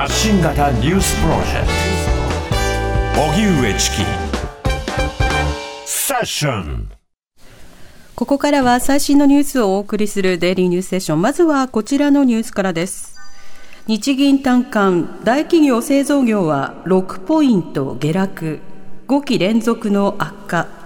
[0.00, 1.66] 発信型ニュースプロジェク
[3.14, 3.96] ト荻上チキ
[5.84, 6.90] セッション
[8.14, 11.20] ここからは最新のニュースをお送りするデイリーニュースセッション。
[11.20, 13.18] まずはこちらのニュースからです。
[13.88, 18.60] 日銀短観、大企業製造業は6ポイント下落、
[19.06, 20.79] 5期連続の悪化。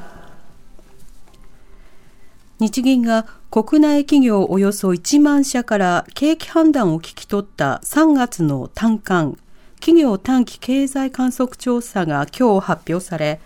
[2.61, 9.39] 日銀が国内企業およそ1万社から景気判断を聞き取った3月の短観、
[9.81, 13.41] 企業短期経済観測調査が今日発表され、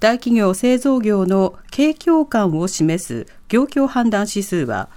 [0.00, 4.88] 大企業製造業の景況感を示す業況判断指数は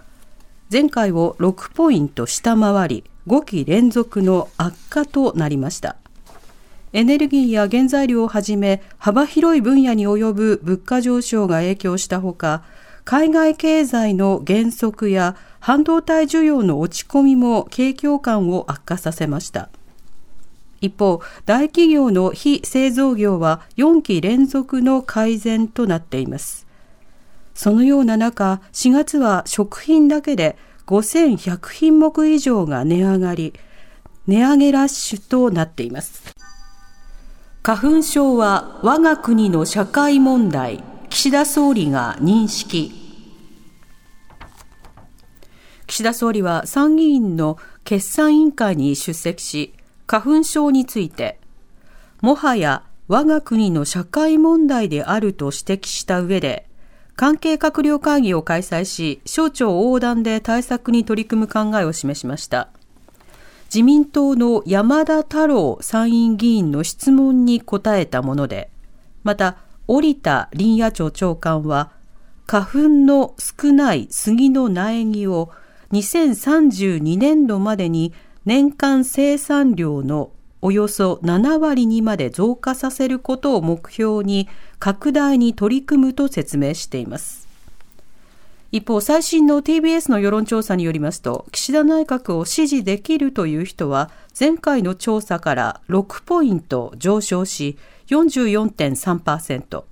[0.71, 5.97] 前回を6ポイント下回り5期連続の悪化となりました。
[6.91, 12.63] エネルギーや原材料をはじめ幅広い分野に及ぶ物価上昇が影響したほか
[13.09, 19.69] 海外経済の減速や半導体需要の落ち込みも景況感を悪化させました
[20.79, 26.67] 一方、大企業の非製造業は4期連続の改善となっています。
[27.55, 33.55] そのような中、4月は食品だけで5100品目以上が値上がり、
[34.27, 36.35] 値上げラッシュとなっています。
[37.63, 40.83] 花粉症は我が国の社会問題、
[41.19, 42.93] 岸田総理が認識。
[45.85, 49.73] 岸田総理は参議院の決算委員会に出席し、
[50.07, 51.37] 花粉症について、
[52.21, 56.69] もはや我が国の社会問題であると指摘した上で、
[57.17, 62.69] 関係閣僚会議を開催し、省庁横断で対策に取り組む考えを示しました。
[63.65, 68.69] 自民党の山田太郎参院議員の質問に答えたもので、
[69.25, 69.57] また、
[69.91, 71.91] 織田林野庁長官は、
[72.45, 75.49] 花粉の少ない杉の苗木を
[75.91, 78.13] 2032年度までに
[78.45, 80.29] 年間生産量の
[80.61, 84.47] およそ7割にまで増加させることを目標に
[84.77, 87.48] 拡大に取り組むと説明しています。
[88.71, 97.79] 一方、最新の TBS の世論調査によりますと、岸田内閣を支持できるという人は、前回の調査から6ポイント上昇し、
[98.09, 99.83] 44.3%、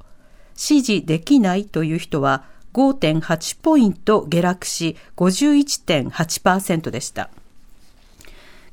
[0.53, 2.43] 支持できないという人は
[2.73, 7.31] 5.8ポイント下落し、51.8%でした。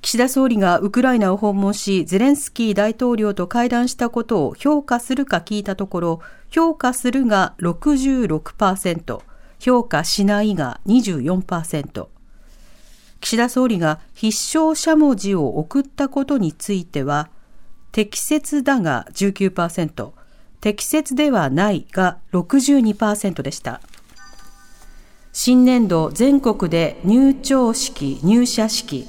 [0.02, 6.20] 岸田総理がウクライナを訪問し、ゼレンスキー大統領と会談したことを評価するか聞いたところ、
[6.50, 9.22] 評価するが66%、
[9.64, 12.08] 評価しないが24%。
[13.22, 14.26] 岸田総理が必
[14.58, 17.30] 勝しゃもじを送ったことについては、
[17.90, 20.12] 適切だが19%、
[20.60, 23.80] 適切ではないが62%でした。
[25.32, 29.06] 新年度全国で入庁式、入社式、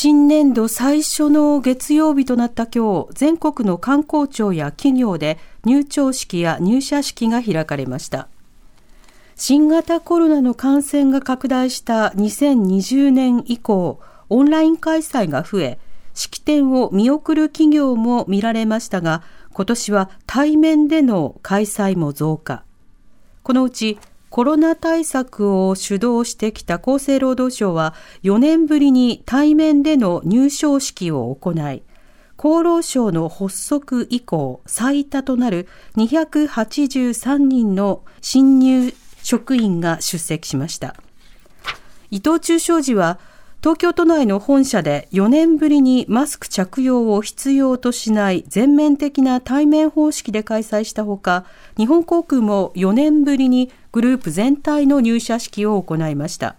[0.00, 8.28] 新年度最初の月曜日となった今日、全国の観光庁や企業で入庁式や入社式が開かれました。
[9.34, 13.98] 新型コロナの感染が拡大した2020年以降、
[14.28, 15.80] オンライン開催が増え、
[16.14, 22.62] 式典を見送る企業も見られましたが、今年は対面での開催も増加。
[23.42, 23.98] このうち
[24.30, 31.82] コロナ対策を主導してきた厚生労働省は4年ぶりに対面での入省式を行い、
[32.36, 35.66] 厚労省の発足以降最多となる
[35.96, 40.94] 283人の新入職員が出席しました。
[42.10, 43.18] 伊藤忠商事は
[43.60, 51.44] 東京都内の本社で4年ぶりにマスク着用を必要としない全面的な対面方式で開催したほか、
[51.76, 56.54] 日本航空も4年ぶりにグループ全体の入社式を行いました。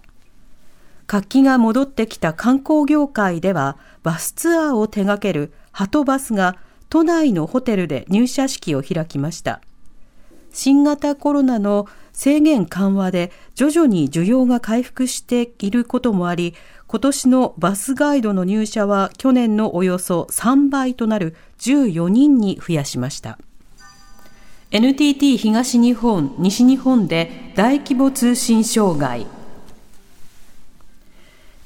[1.06, 6.58] 活気が戻ってきた観光業界では、バスツアーを手掛けるハトバスが
[6.90, 9.62] 都内のホテルで入社式を開きました。
[10.52, 16.54] 新型コロナの制限緩和で徐々に需要が回復していることもあり、
[16.88, 23.38] 今年のバスガイドの入社は去年のおよそ3倍となる14人に増やしました。
[24.72, 29.26] NTT 東日本、西日本で大規模通信障害。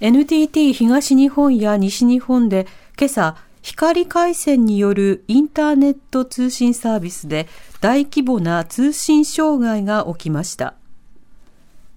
[0.01, 2.67] NTT 東日本や西日本で
[2.99, 7.47] 今朝、光回線によるインターネット通信サービスで
[7.83, 10.73] 大規模な通信障害が起きました。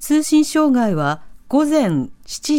[0.02, 2.10] 通信障害は午前7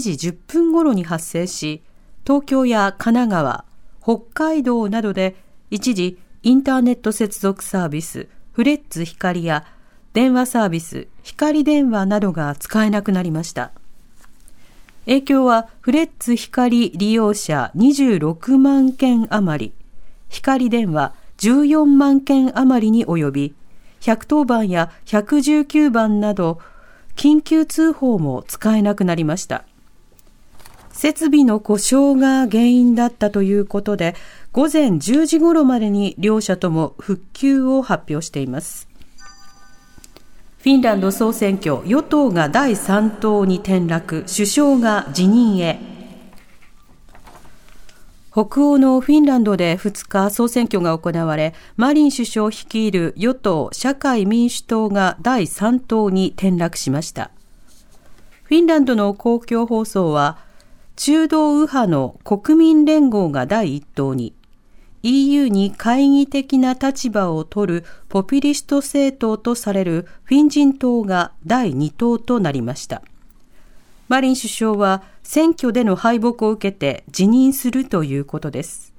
[0.00, 1.82] 時10分頃に発生し、
[2.26, 3.64] 東京や神奈川、
[4.02, 5.36] 北海道などで
[5.70, 8.26] 一時インターネット接続サービス、
[8.58, 9.64] フレッツ光や
[10.14, 13.70] 電話サービス、光電話などが使えなくなりました。
[15.04, 19.72] 影響はフレッツ光利用者26万件余り、
[20.28, 23.54] 光電話14万件余りに及び、
[24.00, 26.58] 110番や119番など、
[27.14, 29.62] 緊急通報も使えなくなりました。
[30.90, 34.16] 設備の故障が原因だったということで、
[34.52, 38.88] 午前10時頃までに両社とも復旧を発表しています。
[40.58, 45.78] フィンランド総選挙、与党が第3党に転落、首相が辞任へ。
[48.32, 57.30] 北欧のフィンランドで2日総選挙が行われ、マリン首相率いる与党社会民主党が第3党に転落しました。
[58.44, 60.38] フィンランドの公共放送は、
[60.96, 64.34] 中道右派の国民連合が第1党に、
[65.02, 73.02] EU に懐疑的な立場を取るポピュリスト政党とされるフィン人党が第2党となりました。
[74.08, 78.94] マリン首相は選挙での敗北を受けて辞任するということです。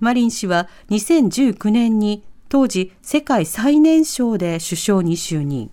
[0.00, 5.70] マリン氏は2019年に当時世界最年少で首相に就任。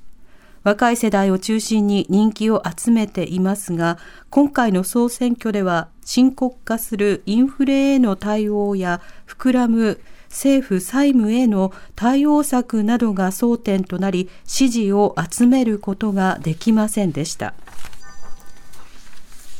[0.66, 4.00] 若い世代を中心に人気を集めていますが、
[4.32, 17.54] 今回の総選挙では深刻化するインフレへの対応や膨らむ政府債務への対応策などが争点となり支持を集めることができませんでした。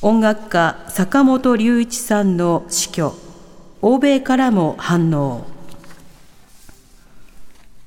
[0.02, 3.14] 音楽家坂本龍一さんの死去
[3.84, 5.46] 欧米からも反応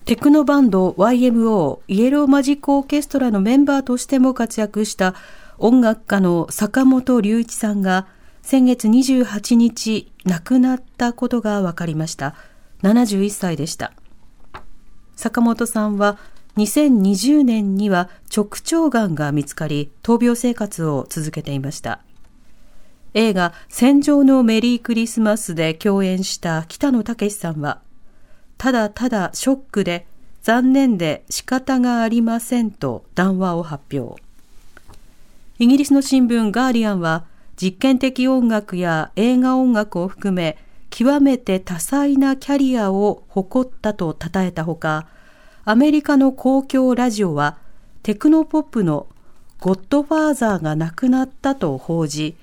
[0.08, 5.14] テクノバンド YMO イエローマジックオーケストラのメンバーとしても活躍した
[5.58, 8.06] 音楽家の坂本龍一さんが
[8.40, 12.34] 先月28日亡くなったことが分かりました。
[12.84, 13.92] 71歳でした。
[15.14, 16.16] 坂本さんは
[16.56, 22.00] 2020年には直腸がんが見つかり闘病生活を続けていました。
[23.12, 27.82] 映画戦場のメリークリスマスで共演した北野武さんは、
[28.58, 30.06] ただただショックで
[30.42, 34.20] 残念で仕方がありませんと談話を発表。
[35.58, 37.24] イギリスの新聞ガーディアンは
[37.60, 40.56] 実験的音楽や映画音楽を含め
[40.90, 45.06] 極めて多彩なキャリアを誇ったと称えたほか、
[45.64, 47.58] アメリカの公共ラジオは
[48.02, 49.06] テクノポップの
[49.60, 52.36] ゴッドファーザーが亡くなったと報じ、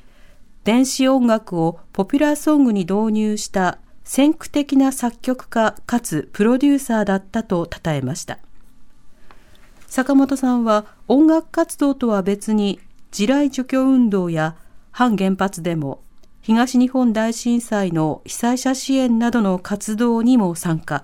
[0.64, 8.38] 電子音楽をポピュラーソングに導入した先駆的な作曲家かつプロデューサーだったと称えました。
[9.88, 12.80] 坂本さんは音楽活動とは別に
[13.12, 14.56] 地雷除去運動や
[14.92, 16.02] 反原発デモ、
[16.42, 21.04] 東日本大震災の被災者支援などの活動にも参加。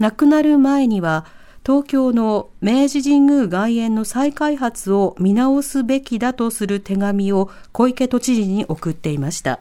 [0.00, 1.26] 亡くなる前には
[1.64, 9.60] 東京の明治神宮外苑の再開発を見直すべきだとする手紙を小池都知事に送っていました。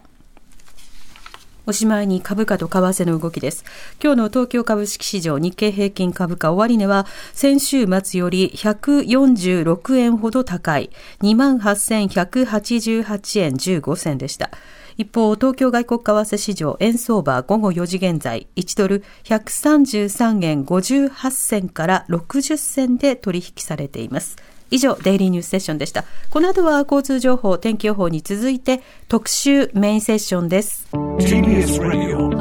[1.71, 3.63] おしまいに株価と為替の動きです。
[4.03, 10.89] 今日の東京株式市場日経平均株価終値は先週末より146円ほど高い
[11.21, 14.51] 28,188円15銭でした。
[14.97, 24.35] 一方、東京外国為替市場円相場午後4時現在、1ドル133円58銭から60銭で取引されています。
[24.71, 26.05] 以上、デイリーニュースセッションでした。
[26.29, 30.87] この後は交通情報、天気予報に続いて特集メインセッションです。
[30.93, 32.31] TBS ラジオ。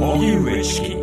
[0.00, 0.99] 荻上チキ